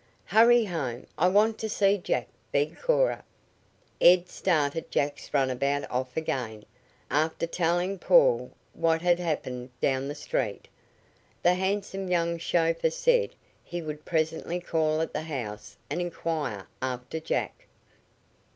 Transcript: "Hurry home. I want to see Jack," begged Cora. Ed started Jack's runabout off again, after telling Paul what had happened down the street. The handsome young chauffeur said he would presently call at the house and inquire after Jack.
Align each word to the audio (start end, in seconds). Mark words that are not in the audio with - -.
"Hurry 0.25 0.65
home. 0.65 1.05
I 1.15 1.27
want 1.27 1.59
to 1.59 1.69
see 1.69 1.99
Jack," 1.99 2.27
begged 2.51 2.81
Cora. 2.81 3.23
Ed 4.01 4.29
started 4.29 4.89
Jack's 4.89 5.31
runabout 5.31 5.87
off 5.91 6.17
again, 6.17 6.65
after 7.11 7.45
telling 7.45 7.99
Paul 7.99 8.49
what 8.73 9.03
had 9.03 9.19
happened 9.19 9.69
down 9.79 10.07
the 10.07 10.15
street. 10.15 10.67
The 11.43 11.53
handsome 11.53 12.09
young 12.09 12.39
chauffeur 12.39 12.89
said 12.89 13.35
he 13.63 13.83
would 13.83 14.03
presently 14.03 14.59
call 14.59 15.01
at 15.01 15.13
the 15.13 15.21
house 15.21 15.77
and 15.87 16.01
inquire 16.01 16.65
after 16.81 17.19
Jack. 17.19 17.67